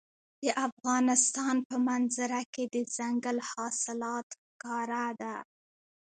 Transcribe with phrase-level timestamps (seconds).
[0.43, 5.35] د افغانستان په منظره کې دځنګل حاصلات ښکاره ده.